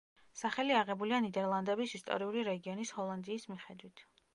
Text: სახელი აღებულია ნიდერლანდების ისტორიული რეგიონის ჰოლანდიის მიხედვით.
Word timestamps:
სახელი 0.39 0.73
აღებულია 0.79 1.21
ნიდერლანდების 1.27 1.95
ისტორიული 2.01 2.49
რეგიონის 2.51 2.99
ჰოლანდიის 3.01 3.51
მიხედვით. 3.55 4.09